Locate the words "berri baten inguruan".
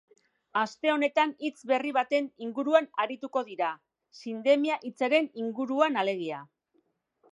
1.71-2.87